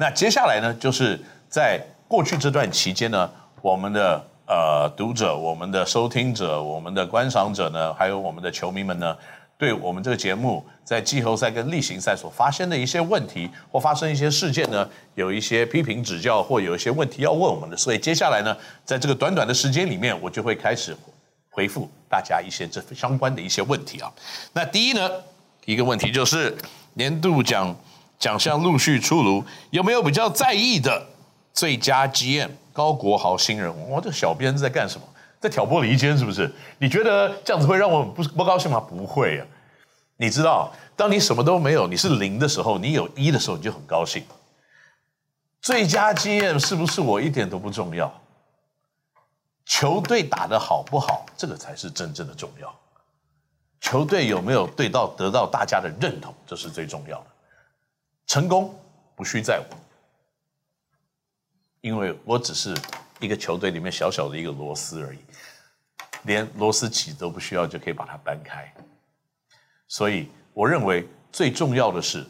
[0.00, 3.28] 那接下来呢，就是在过去这段期间呢，
[3.60, 9.16] 我们的呃读者、我们的收听者、我们的观赏者呢，还有我们的球迷们呢，
[9.58, 20.96] 对我们这个节目在季后赛跟例行赛所发生的一些问题或发生一些事件呢，有一些批评指教或有一些问题要问我们的，所以接下来呢，在这个短短的时间里面，我就会开始
[21.50, 24.08] 回复大家一些这相关的一些问题啊。
[24.52, 25.10] 那第一呢，
[25.64, 26.56] 一个问题就是
[26.94, 27.74] 年度奖
[28.18, 31.06] 奖项陆续出炉，有没有比较在意的
[31.52, 34.00] 最佳 GM 高国豪新人我？
[34.00, 35.06] 这小编在干什么？
[35.40, 36.52] 在挑拨离间是不是？
[36.78, 38.80] 你觉得这样子会让我不不高兴吗？
[38.80, 39.46] 不会啊。
[40.16, 44.24] 你知道，当你什么都没有，你是零的时候，你有一的时候，你就很高兴。
[45.60, 48.12] 最佳 GM 是不是我一点都不重要？
[49.64, 52.74] 球队打得好不好，这个才是真正的重要。
[53.80, 57.24] 球队有没有对到得到大家的认同，这是最重要。
[58.28, 58.72] 成功
[59.16, 59.76] 不需在我，
[61.80, 62.72] 因为我只是。
[63.20, 65.18] 一个球队里面小小的一个螺丝而已，
[66.22, 68.72] 连螺丝起都不需要就可以把它搬开。
[69.88, 72.24] 所以我认为最重要的是，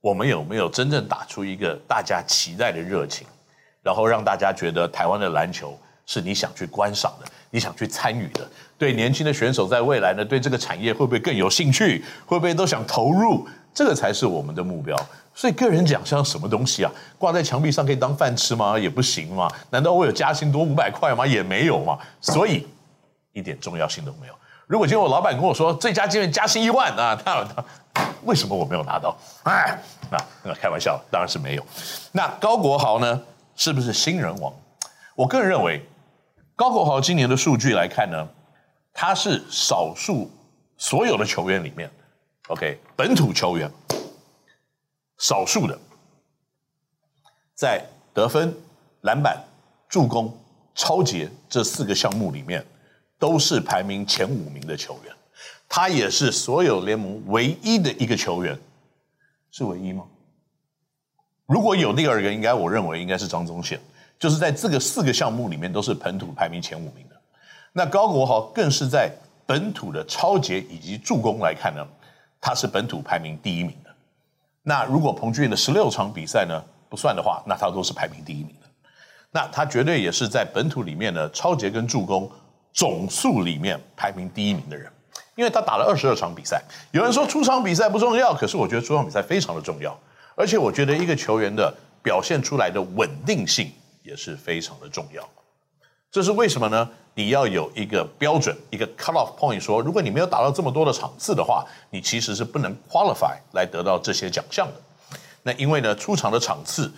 [0.00, 3.26] 我们有没有真正打出一个大家期待的热情，
[3.82, 8.50] 然后让大家觉得台湾的篮球是你想去观赏的，你想去参与的。
[8.78, 12.02] 对年轻的选手在未来呢，对这个产业会不会更有兴趣？
[12.24, 13.46] 会不会都想投入？
[13.74, 14.96] 这个才是我们的目标。
[15.34, 16.92] 所以个人奖项什么东西啊？
[17.18, 18.78] 挂在墙壁上可以当饭吃吗？
[18.78, 19.50] 也不行嘛。
[19.70, 21.26] 难道我有加薪多五百块吗？
[21.26, 21.98] 也没有嘛。
[22.20, 22.66] 所以
[23.32, 24.34] 一点重要性都没有。
[24.66, 27.64] 如果今天我老板跟我说最佳经理加薪一万啊，那
[28.22, 29.16] 为什么我没有拿到？
[29.42, 29.78] 哎，
[30.10, 31.66] 那那开玩笑，当然是没有。
[32.12, 33.20] 那高国豪呢？
[33.56, 34.52] 是不是新人王？
[35.14, 35.84] 我个人认为，
[36.56, 38.28] 高国豪今年的数据来看呢，
[38.92, 40.30] 他是少数
[40.76, 41.90] 所有的球员里面
[42.48, 43.70] ，OK，本土球员。
[45.18, 45.78] 少数的，
[47.54, 48.54] 在得分、
[49.02, 49.42] 篮板、
[49.88, 50.36] 助攻、
[50.74, 52.64] 抄截这四个项目里面，
[53.18, 55.14] 都是排名前五名的球员。
[55.68, 58.58] 他也是所有联盟唯一的一个球员，
[59.50, 60.04] 是唯一吗？
[61.46, 63.80] 如果有第二个，应该我认为应该是张宗宪，
[64.18, 67.20] 就是在这个四个项目里面都是本土排名前五名的。
[67.72, 69.10] 那高国豪更是在
[69.46, 71.86] 本土的抄截以及助攻来看呢，
[72.40, 73.93] 他是本土排名第一名的。
[74.66, 78.66] 那如果彭俊的十六场比赛呢不算的话，那他都是排名第一名的。
[79.30, 82.30] 那他绝对也是在本土里面的抄截跟助攻
[82.72, 84.90] 总数里面排名第一名的人，
[85.36, 86.62] 因为他打了二十二场比赛。
[86.92, 89.94] 有人说出场比赛不重要，可是我觉得出场比赛非常的重要，
[90.34, 91.72] 而且我觉得一个球员的
[92.02, 93.70] 表现出来的稳定性
[94.02, 95.28] 也是非常的重要。
[96.14, 96.88] 这是为什么呢？
[97.16, 104.74] 你要有一个标准，一个 cut off point，说如果你没有达到这么多的场次的话，你其实是不能 qualify 来得到这些奖项的。
[105.42, 106.88] 那因为呢，出场的场次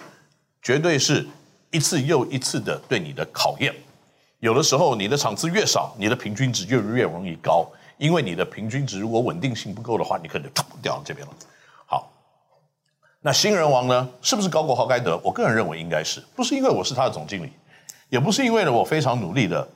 [0.60, 1.26] 绝对是
[1.70, 3.74] 一次又一次的对你的考验。
[4.40, 7.66] 有的时候你的场次越少，你的平均值就越容易高，
[7.96, 11.32] 因为你的平均值如果稳定性不够的话，你可能就掉到这边了。
[11.86, 12.12] 好，
[13.22, 15.18] 那新人王呢，是不是高过豪该得？
[15.24, 17.50] 我个人认为应该是，不是因为我是他的总经理。
[18.08, 19.66] 也不是因为呢，我非常努力的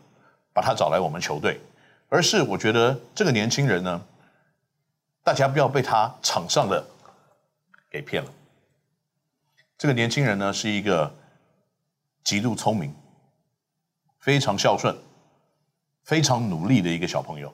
[0.52, 1.60] 把他找来我们球队，
[2.08, 4.00] 而是我觉得这个年轻人呢，
[5.22, 6.84] 大家不要被他场上的
[7.90, 8.30] 给骗了。
[9.76, 11.12] 这个年轻人呢，是一个
[12.22, 12.94] 极度聪明、
[14.18, 14.96] 非常孝顺、
[16.04, 17.52] 非常努力的一个小朋友。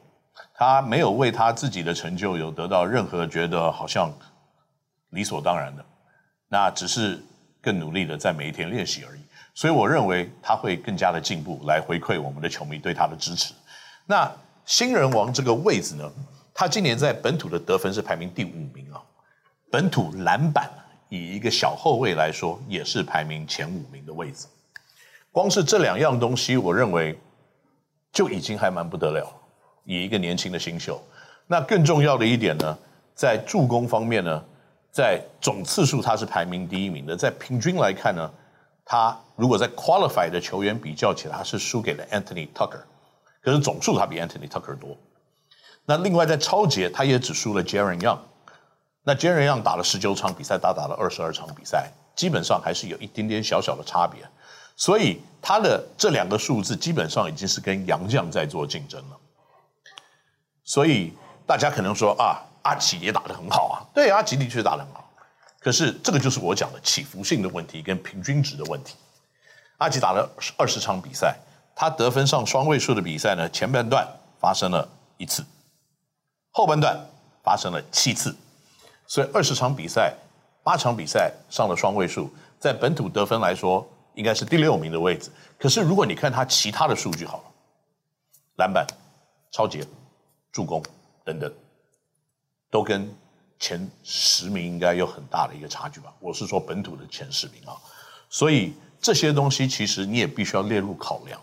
[0.55, 4.13] 他没有为他自己的成就有得到任何觉得好像
[5.11, 5.85] 理所当然的，
[6.49, 7.23] 那只是
[7.63, 9.21] 更努力的在每一天练习而已。
[9.57, 13.55] 所以我认为他会更加的进步，来回馈我们的球迷对他的支持。
[14.05, 14.31] 那
[14.67, 16.13] 新人王这个位置呢，
[16.53, 19.01] 他今年在本土的得分是排名第五名啊，
[19.71, 20.71] 本土篮板
[21.09, 24.47] 以一个小后卫来说也是排名前五名的位置。
[25.33, 27.19] 光是这两样东西，我认为
[28.13, 29.27] 就已经还蛮不得了。
[29.85, 31.03] 以一个年轻的新秀，
[31.47, 32.77] 那更重要的一点呢，
[33.15, 34.45] 在助攻方面呢，
[34.93, 38.31] 在总次数他是排名第一名的，在平均来看呢。
[38.89, 42.83] 他如果在 qualify 的球员比较起来，他是输给了 Anthony Tucker，
[43.43, 44.97] 可是总数他比 Anthony Tucker 多。
[45.85, 48.19] 那另外在抄截，他也只输了 Jaren Young。
[49.03, 54.21] 那 Jaren Young 打了十九场比赛，他打了二十二场比赛，基本上还是有一点点小小的差别。
[54.77, 59.17] 所以他的这两个数字基本上已经是跟洋将在做竞争了。
[60.65, 61.13] 所以
[61.47, 65.06] 大家可能说啊，阿奇也打得很好啊，对，阿奇的确打得很好。
[65.61, 68.95] 可是这个就是我讲的起伏性的问题跟平均值的问题。
[69.79, 71.37] 阿吉打了二十场比赛，
[71.75, 74.07] 他得分上双位数的比赛呢，前半段
[74.41, 74.89] 发生了
[75.19, 75.45] 一次，
[76.51, 76.99] 后半段
[77.43, 78.35] 发生了七次，
[79.07, 80.15] 所以二十场比赛，
[80.63, 85.31] 八场比赛上了双位数，在本土得分来说，应该是第六名的位置。
[85.59, 87.45] 可是如果你看他其他的数据好了，
[88.57, 88.87] 篮板、
[89.53, 89.87] 抄截、
[90.51, 90.83] 助攻
[91.25, 91.53] 等等，
[92.71, 93.15] 都跟
[93.59, 96.13] 前十名应该有很大的一个差距吧？
[96.21, 97.75] 我是说本土的前十名啊。
[98.29, 101.41] 所以这些东西其实你也必须要列入考量。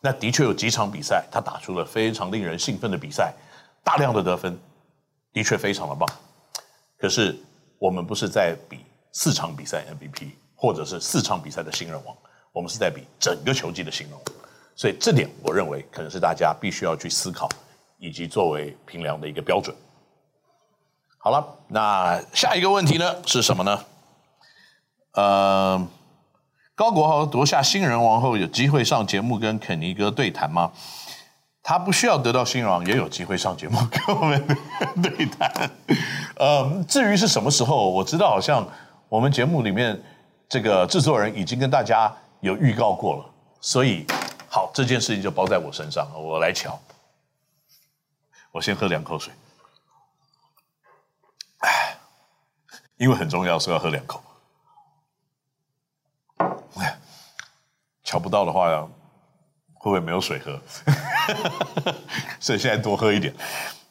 [0.00, 3.32] 那的确有几场比赛，他打出了非常令人兴奋的比赛，
[3.84, 4.58] 大量的得分，
[5.32, 6.08] 的确非常的棒。
[6.98, 7.38] 可是
[7.78, 8.78] 我们不是在比
[9.12, 12.16] 四场比赛 MVP，或者是四场比赛的新人王，
[12.52, 14.22] 我们是在比整个球季的新人王。
[14.74, 17.48] 所以这点我认为可能是大家必须要去思考，
[17.98, 19.76] 以及作为评量的一个标准。
[21.24, 23.84] 好了，那下一个问题呢是什么呢？
[25.12, 25.88] 呃。
[26.74, 30.72] 高国豪夺下新人王后，有机会上节目跟肯尼哥对谈吗？
[31.62, 34.44] 他不需要得到新人王，也有机会上节目跟我们
[35.00, 35.70] 对谈。
[36.36, 38.66] 呃，至于是什么时候，我知道好像
[39.08, 40.02] 我们节目里面
[40.48, 43.24] 这个制作人已经跟大家有预告过了，
[43.60, 44.04] 所以
[44.48, 46.76] 好，这件事情就包在我身上，我来瞧。
[48.50, 49.32] 我先喝两口水，
[52.96, 54.22] 因为很重要，所以要喝两口。
[58.04, 58.68] 瞧不到的话，
[59.74, 60.60] 会不会没有水喝？
[62.38, 63.34] 所以现在多喝一点。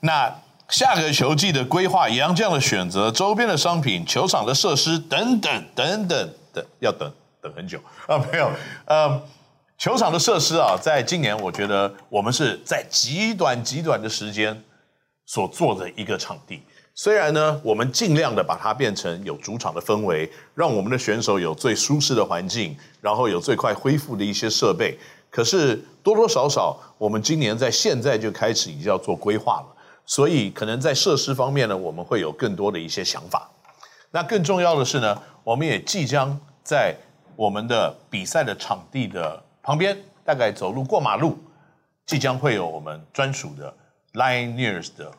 [0.01, 0.31] 那
[0.69, 7.11] 下个球季的规划，洋将的选择、周边的商品、球场的设施等等等等等，要等
[7.41, 8.17] 等很久啊！
[8.31, 8.51] 没有，
[8.85, 9.21] 呃，
[9.77, 14.63] 球场的设施啊，在今年我觉得我们是在极短极短的时间
[15.25, 16.61] 所做的一个场地。
[16.93, 24.97] 虽然呢，我们尽量的把它变成有主场的氛围，让我们的选手有最舒适的环境，然后有最快恢复的一些设备。
[25.29, 29.67] 可是多多少少，我们今年在现在就开始已经要做规划了，
[30.05, 33.49] 所以可能在设施方面呢，我们会有更多的一些想法。
[34.11, 36.93] 那更重要的是呢，我们也即将在
[37.37, 41.39] 我们的比赛的场地的旁边，大概走路过马路，
[42.05, 43.73] 即将会有我们专属的
[44.13, 45.09] Lioneers 的。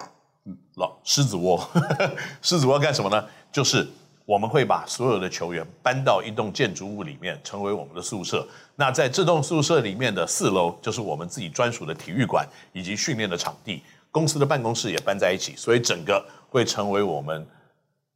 [0.76, 1.62] 老狮子窝，
[2.40, 3.24] 狮子窝干什么呢？
[3.52, 3.86] 就是
[4.24, 8.46] 我们会把所有的球员搬到一栋建筑物里面，成为我们的宿舍。
[8.76, 13.82] 那在这栋宿舍里面的四楼，就是我们自己专属的体育馆以及训练的场地。
[14.10, 17.46] 公司的办公室也搬在一起，所以整个会成为我们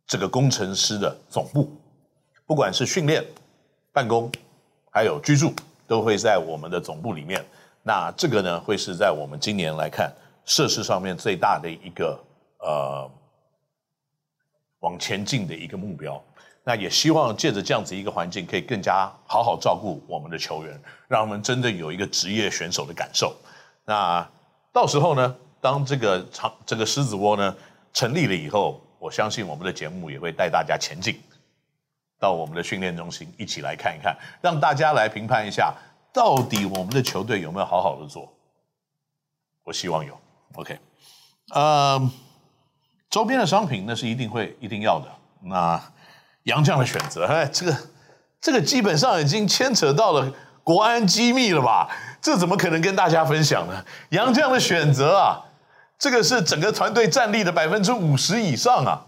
[0.06, 1.70] 这个工程师的总部。
[2.47, 3.25] 不管是训练、
[3.93, 4.31] 办公，
[4.91, 5.55] 还有居住，
[5.87, 7.44] 都会在我们的总部里面。
[7.82, 10.11] 那这个呢，会是在我们今年来看。
[10.44, 12.17] 设施上面最大的一个
[12.67, 13.11] 呃
[14.81, 16.23] 往前进的一个目标，
[16.65, 23.35] 那也希望借着这样子一个环境，可以更加好好照顾我们的球员，让我们真的有一个职业选手的感受。
[23.85, 24.29] 那
[24.73, 27.57] 到时候呢，当这个长这个狮子窝呢
[27.93, 31.21] 成立了以后，我相信我们的节目也会带大家前进
[32.19, 35.73] 到我们的训练中心，一起来看一看，让大家来评判一下，
[36.12, 38.33] 到底我们的球队有没有好好的做。
[39.65, 40.19] 我希望有。
[40.55, 40.79] OK，
[41.53, 42.11] 呃，
[43.17, 45.07] 周边的商品那是一定会一定要的。
[45.45, 45.83] 那
[46.43, 47.75] 杨绛的选择，哎，这个
[48.43, 50.31] 这个基本上已经牵扯到了
[50.63, 51.89] 国安机密了吧？
[52.21, 53.83] 这怎么可能跟大家分享呢？
[54.11, 55.41] 杨绛的选择啊，
[55.99, 59.07] 这个是整个团队战力的百分之五十以上啊。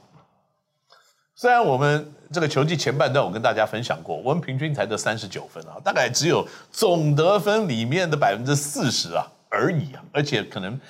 [1.34, 10.80] 虽然我们这个球季前半段我跟大家分享过，我们平均才得三十九分啊，大概只有总得分里面的百分之四十啊而已啊，而且可能。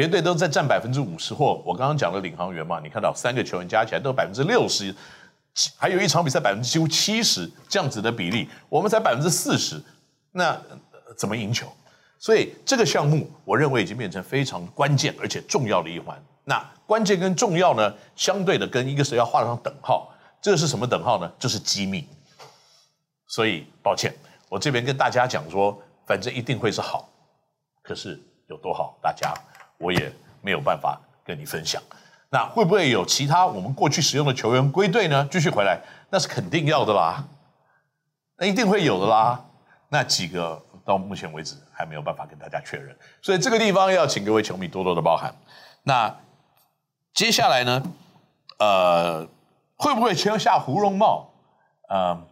[0.00, 4.94] 别队都在占百分之五十，或我刚刚讲的领航员嘛，你看到三个球员加起来都百分之六十，
[5.76, 9.78] 还有一场比赛百分之几乎七十这样子的比例，我们才百分之四十，
[10.32, 10.58] 那
[11.18, 11.70] 怎么赢球？
[12.18, 16.18] 所以这个项目我认为已经变成非常关键而且重要的一环。
[16.44, 21.30] 那关键跟重要呢，相对的跟一个是要画上等号，这个是什么等号呢？
[21.38, 22.08] 就是机密。
[23.26, 24.14] 所以抱歉，
[24.48, 27.06] 我这边跟大家讲说，反正一定会是好，
[27.82, 29.34] 可是有多好，大家。
[29.80, 31.82] 我也没有办法跟你分享，
[32.28, 35.26] 那会不会有其他我们过去使用的球员归队呢？
[35.30, 37.24] 继续回来，那是肯定要的啦，
[38.36, 39.42] 那一定会有的啦。
[39.88, 45.34] 那几个到目前为止还没有办法跟大家确认，所以这个地方要请各位球迷多多的包涵。
[45.82, 46.14] 那
[47.14, 47.82] 接下来呢？
[48.58, 49.26] 呃，
[49.76, 51.32] 会不会签下胡荣茂？
[51.88, 52.22] 呃，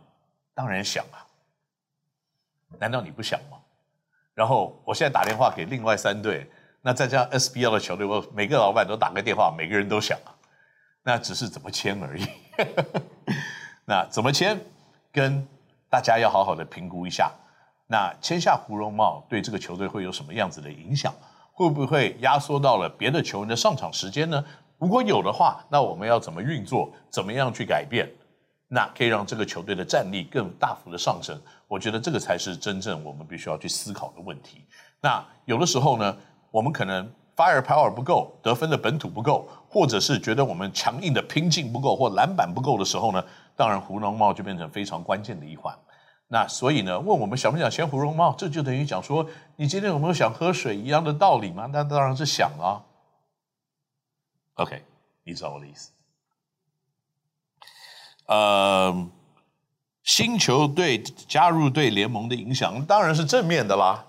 [0.55, 1.25] 当然想啊，
[2.79, 3.57] 难道你不想吗？
[4.35, 6.47] 然后我现在打电话给另外三队。
[6.83, 10.35] 那再加上 SBL 的球队，我每个老板都打个电话，每个人都想啊，
[11.03, 12.27] 那只是怎么签而已。
[13.85, 14.61] 那怎么签，
[15.13, 15.47] 跟
[15.91, 17.33] 大家要好好的评估一下。
[17.87, 21.13] 那签下胡荣茂对这个球队会有什么样子的影响？
[21.53, 24.45] 会不会压缩到了别的球员的上场时间呢？
[24.79, 26.93] 如果有的话，那我们要怎么运作？
[27.11, 28.09] 怎么样去改变？
[28.69, 31.41] 那可以让这个球队的战力更大幅的上升。
[31.67, 34.63] 我觉得这个才是真正我们必须要去思考的问题。
[35.01, 36.17] 那有的时候呢，
[36.51, 43.25] 我们可能 fire power 不够，得分的本土不够，或者是觉得我们强硬的拼劲不够，或篮板不够的时候呢，
[43.55, 45.77] 当然胡珑贸就变成非常关键的一环。
[46.31, 49.27] 那所以呢，问我们想不想签胡珑贸，这就等于讲说，
[49.57, 51.69] 你今天有没有想喝水一样的道理吗？
[51.73, 52.85] 那当然是想啊。
[54.55, 54.83] OK，
[55.25, 55.93] 你知道我的意思。
[58.27, 59.09] 呃，
[60.03, 64.08] 新球队加入对联盟的影响当然是正面的啦。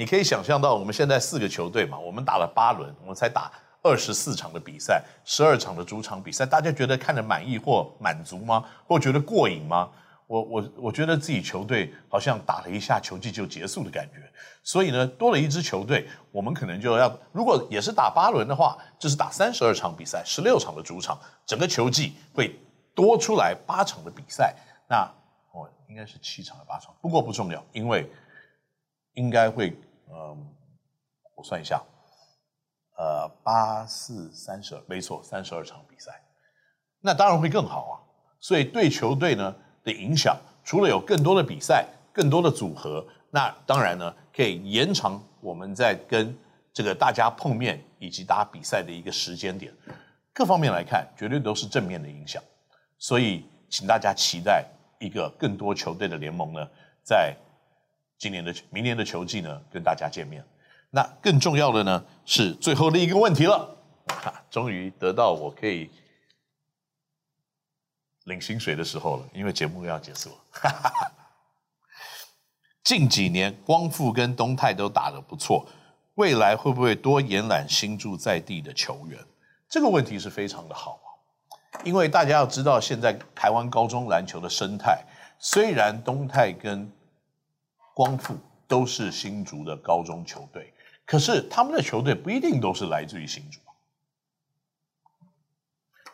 [0.00, 3.52] 你可以想象到，我们现在四个球队嘛，我们打了八轮，我们才打
[3.82, 8.64] 二十四场的比赛，十二场的主场比赛，大家觉得看着满意或满足吗？
[8.86, 9.90] 或觉得过瘾吗？
[10.26, 14.22] 我我我觉得自己球队好像打了一下球季就结束的感觉，
[14.62, 22.58] 所以呢，多了一支球队，我们可能就要，如果也是打八轮的话，就是打三十二场比赛，十六场的主场，整个球季会
[22.94, 24.56] 多出来八场的比赛。
[24.88, 25.02] 那
[25.52, 28.10] 哦，应该是七场的八场，不过不重要，因为
[29.14, 29.76] 应该会，
[30.12, 30.46] 嗯，
[31.36, 31.82] 我算一下，
[32.98, 36.22] 呃，八四三十二，没错，三十二场比赛，
[37.00, 37.94] 那当然会更好啊。
[38.40, 46.36] 所以对球队呢，的影响，除了有更多的比赛、更多的组合，那当然呢，可以延长我们在跟
[46.72, 49.72] 这个大家碰面以及打比赛的一个时间点。
[50.32, 52.42] 各方面来看，绝对都是正面的影响。
[52.98, 54.64] 所以，请大家期待
[54.98, 56.66] 一个更多球队的联盟呢，
[57.02, 57.36] 在
[58.20, 60.44] 今年的、明年的球季呢，跟大家见面。
[60.90, 63.76] 那更重要的呢，是最后的一个问题了，
[64.08, 65.90] 哈，终于得到我可以。
[68.24, 70.36] 领薪水的时候了，因为节目要结束了。
[72.84, 75.66] 近几年光复跟东泰都打得不错，
[76.16, 79.18] 未来会不会多延揽新竹在地的球员？
[79.68, 81.08] 这个问题是非常的好啊，
[81.82, 85.02] 因为大家要知道，现在台湾高中篮球的生态，
[85.38, 86.88] 虽然东泰跟
[88.00, 88.34] 光复
[88.66, 90.72] 都是新竹的高中球队，
[91.04, 93.60] 可是他们的球队不一定都是来自于新竹。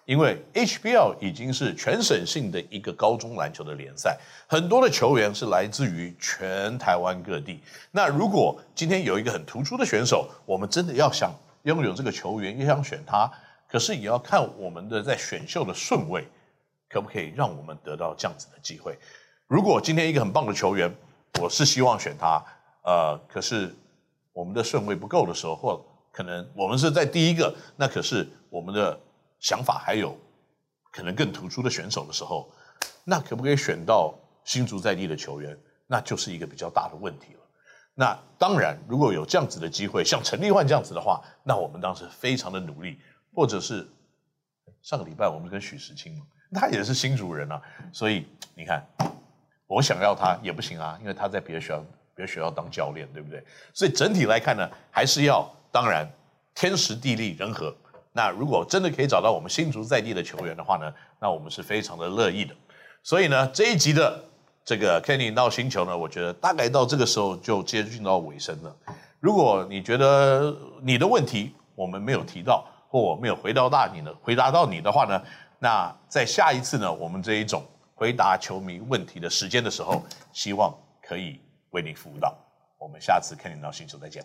[0.04, 7.60] 因为 HBL 已经是全省性的一个高中篮球的联赛，很多的球员是来自于全台湾各地。
[7.92, 13.30] 那如果今天有一个很突出的选手，我们真的要想拥有这个球员，也想选他，
[13.68, 16.26] 可是也要看我们的在选秀的顺位，
[16.88, 18.98] 可不可以让我们得到这样子的机会？
[19.46, 20.92] 如果今天一个很棒的球员，
[21.40, 22.44] 我是希望选他，
[22.82, 23.74] 呃，可是
[24.32, 28.98] 我们的顺位不够的时候，或可能我们是在第一个，那可是我们的。
[29.38, 30.16] 想法还有
[30.90, 32.50] 可能更突出的选手的时候，
[33.04, 34.14] 那可不可以选到
[34.44, 35.56] 新竹在地的球员？
[35.86, 37.40] 那就是一个比较大的问题了。
[37.94, 42.98] 那当然，如果有这样子的机会，像陈立焕这样子的话，那我们当时非常的努力。
[43.34, 43.86] 或者是
[44.80, 46.24] 上个礼拜我们跟许时清嘛，
[46.58, 47.60] 他也是新竹人啊，
[47.92, 48.82] 所以你看，
[49.66, 53.42] 我想要他也不行啊，因为他在别的学校别的学校当教练，对不对？
[53.74, 56.08] 所以整体来看呢，还是要当然
[56.54, 57.74] 天时地利人和。
[58.12, 62.54] 那如果真的可以找到我们新竹在地的球员的话呢，那我们是非常的乐意的。
[63.02, 64.24] 所以呢，这一集的
[64.64, 68.74] 这个 Kenny 闹星球呢，我觉得大概到这个时候就接近到尾声了。
[69.20, 75.22] 如果你觉得你的问题我们没有提到，或我没有回答到你的回答到你的话呢，
[75.58, 77.62] 那在下一次呢，我们这一种
[77.98, 82.36] 回答球迷问题的时间的时候，希望可以为您服务到。
[82.76, 84.22] 我们下次看你到星球再见。